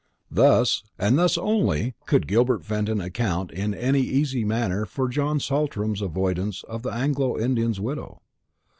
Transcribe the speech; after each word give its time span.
Thus, 0.31 0.81
and 0.97 1.15
thus 1.19 1.37
only, 1.37 1.93
could 2.07 2.25
Gilbert 2.27 2.65
Fenton 2.65 2.99
account 2.99 3.51
in 3.51 3.75
any 3.75 4.01
easy 4.01 4.43
manner 4.43 4.83
for 4.83 5.07
John 5.07 5.39
Saltram's 5.39 6.01
avoidance 6.01 6.63
of 6.63 6.81
the 6.81 6.89
Anglo 6.91 7.37
Indian's 7.37 7.79
widow. 7.79 8.19